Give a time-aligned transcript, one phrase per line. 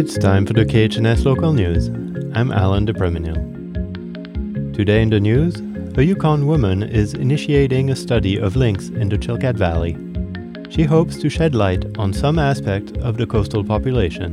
[0.00, 1.88] It's time for the KHNS local news.
[2.34, 3.36] I'm Alan de Premenil.
[4.74, 5.56] Today in the news,
[5.98, 9.98] a Yukon woman is initiating a study of lynx in the Chilkat Valley.
[10.70, 14.32] She hopes to shed light on some aspect of the coastal population.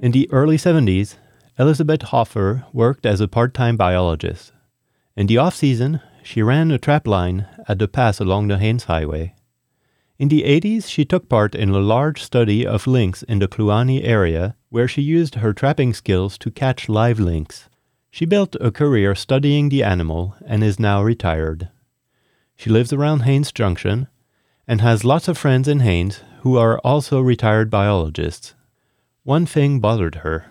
[0.00, 1.16] In the early 70s,
[1.58, 4.50] Elizabeth Hoffer worked as a part time biologist.
[5.14, 8.84] In the off season, she ran a trap line at the pass along the Haines
[8.84, 9.34] Highway.
[10.18, 14.00] In the 80s, she took part in a large study of lynx in the Kluane
[14.02, 17.68] area, where she used her trapping skills to catch live lynx.
[18.10, 21.68] She built a career studying the animal and is now retired.
[22.56, 24.08] She lives around Haines Junction
[24.66, 28.54] and has lots of friends in Haines who are also retired biologists.
[29.22, 30.50] One thing bothered her.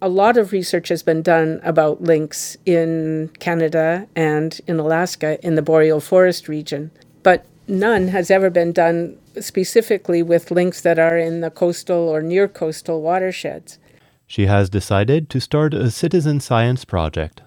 [0.00, 5.56] A lot of research has been done about lynx in Canada and in Alaska in
[5.56, 6.90] the boreal forest region,
[7.22, 12.22] but none has ever been done specifically with lynx that are in the coastal or
[12.22, 13.78] near coastal watersheds.
[14.26, 17.42] She has decided to start a citizen science project.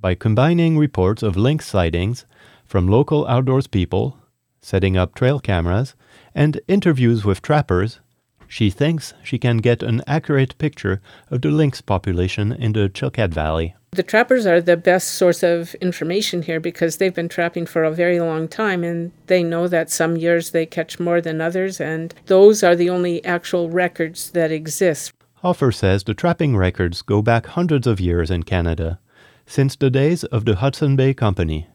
[0.00, 2.26] By combining reports of lynx sightings
[2.64, 4.18] from local outdoors people,
[4.60, 5.94] setting up trail cameras,
[6.34, 8.00] and interviews with trappers,
[8.46, 13.30] she thinks she can get an accurate picture of the lynx population in the Chilkat
[13.30, 13.74] Valley.
[13.94, 17.92] The trappers are the best source of information here because they've been trapping for a
[17.92, 22.12] very long time and they know that some years they catch more than others, and
[22.26, 25.12] those are the only actual records that exist.
[25.34, 28.98] Hoffer says the trapping records go back hundreds of years in Canada,
[29.46, 31.68] since the days of the Hudson Bay Company.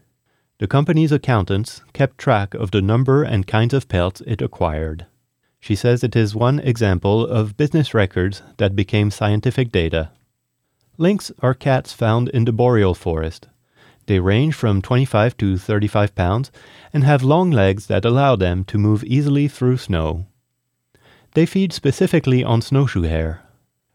[0.58, 5.06] The company's accountants kept track of the number and kinds of pelts it acquired.
[5.62, 10.12] She says it is one example of business records that became scientific data.
[11.00, 13.48] Lynx are cats found in the boreal forest.
[14.08, 16.52] They range from 25 to 35 pounds
[16.92, 20.26] and have long legs that allow them to move easily through snow.
[21.36, 23.44] They feed specifically on snowshoe hare.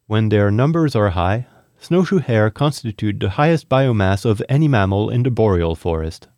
[0.07, 1.47] When their numbers are high,
[1.79, 6.29] snowshoe hare constitute the highest biomass of any mammal in the boreal forest.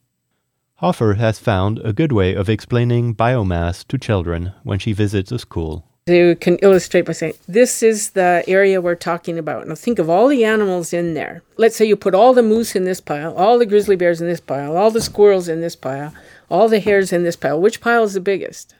[0.80, 5.38] Hoffer has found a good way of explaining biomass to children when she visits a
[5.38, 5.86] school.
[6.08, 9.66] You can illustrate by saying, This is the area we're talking about.
[9.66, 11.42] Now think of all the animals in there.
[11.56, 14.28] Let's say you put all the moose in this pile, all the grizzly bears in
[14.28, 16.14] this pile, all the squirrels in this pile,
[16.48, 17.60] all the hares in this pile.
[17.60, 18.72] Which pile is the biggest?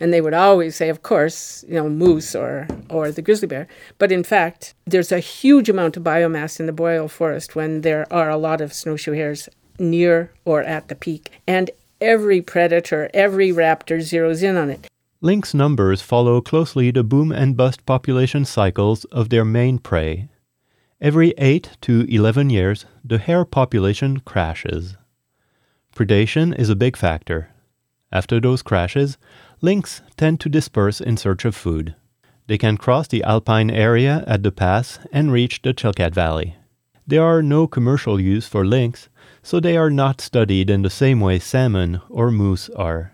[0.00, 3.68] And they would always say, of course, you know, moose or, or the grizzly bear.
[3.98, 8.12] But in fact, there's a huge amount of biomass in the boreal forest when there
[8.12, 11.30] are a lot of snowshoe hares near or at the peak.
[11.46, 11.70] And
[12.00, 14.88] every predator, every raptor zeroes in on it.
[15.24, 20.28] Lynx numbers follow closely the boom and bust population cycles of their main prey.
[21.00, 24.96] Every 8 to 11 years, the hare population crashes.
[25.94, 27.50] Predation is a big factor.
[28.10, 29.16] After those crashes,
[29.60, 31.94] lynx tend to disperse in search of food.
[32.48, 36.56] They can cross the alpine area at the pass and reach the Chilkat Valley.
[37.06, 39.08] There are no commercial use for lynx,
[39.40, 43.12] so they are not studied in the same way salmon or moose are.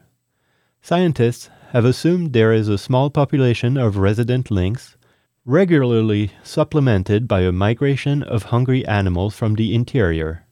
[0.80, 4.96] Scientists have assumed there is a small population of resident lynx,
[5.44, 10.46] regularly supplemented by a migration of hungry animals from the interior.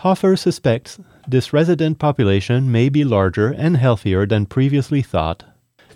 [0.00, 5.44] Hoffer suspects this resident population may be larger and healthier than previously thought.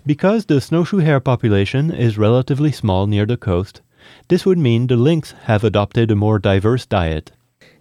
[0.05, 3.81] Because the snowshoe hare population is relatively small near the coast,
[4.29, 7.31] this would mean the lynx have adopted a more diverse diet.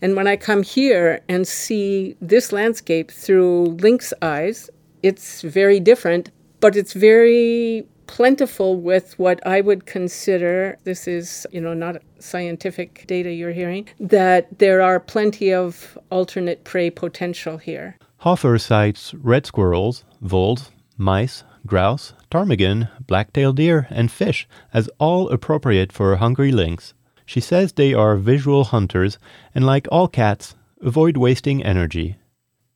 [0.02, 4.70] And when I come here and see this landscape through lynx eyes,
[5.02, 11.60] it's very different but it's very plentiful with what I would consider this is, you
[11.60, 17.96] know, not scientific data you're hearing, that there are plenty of alternate prey potential here.
[18.18, 25.92] Hoffer cites red squirrels, voles, mice, grouse, ptarmigan, black-tailed deer, and fish as all appropriate
[25.92, 26.94] for hungry lynx.
[27.24, 29.18] She says they are visual hunters
[29.54, 32.16] and, like all cats, avoid wasting energy.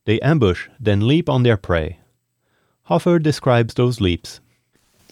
[0.04, 1.98] They ambush, then leap on their prey.
[2.84, 4.40] Hoffer describes those leaps.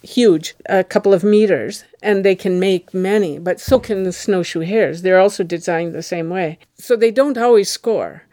[0.02, 4.60] Huge, a couple of meters, and they can make many, but so can the snowshoe
[4.60, 5.02] hares.
[5.02, 6.58] They're also designed the same way.
[6.74, 8.24] So they don't always score,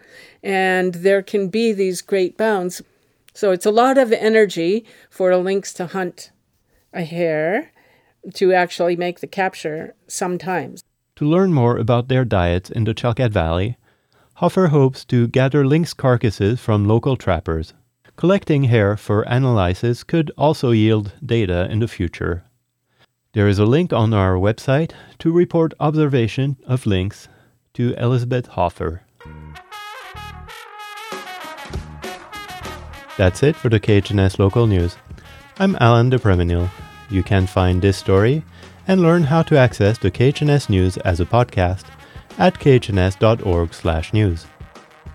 [0.43, 2.81] and there can be these great bounds.
[3.33, 6.31] So it's a lot of energy for a lynx to hunt
[6.91, 7.71] a hare
[8.33, 10.83] to actually make the capture sometimes.
[11.17, 13.77] To learn more about their diets in the Chilkat Valley,
[14.35, 17.73] Hoffer hopes to gather lynx carcasses from local trappers.
[18.19, 22.43] Collecting hair for analysis could also yield data in the future.
[23.31, 27.29] There is a link on our website to report observation of lynx
[27.75, 29.03] to Elizabeth Hoffer.
[33.17, 34.97] That's it for the KHNS local news.
[35.57, 36.69] I'm Alan de Premenil.
[37.09, 38.43] You can find this story
[38.89, 41.85] and learn how to access the KHNS News as a podcast
[42.37, 44.45] at khns.org slash news.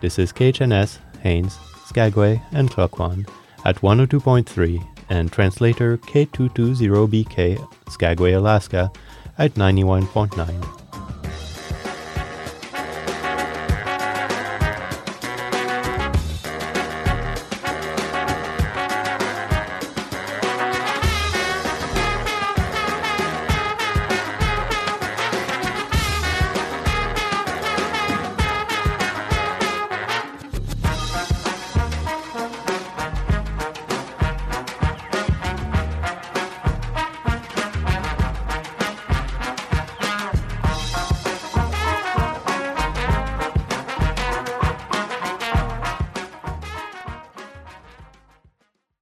[0.00, 3.28] This is KHNS, Haines, Skagway, and Klukwan
[3.64, 8.90] at 102.3 and translator K220BK, Skagway, Alaska
[9.38, 10.83] at 91.9.